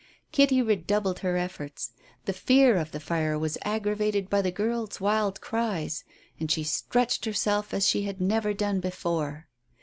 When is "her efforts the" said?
1.19-2.33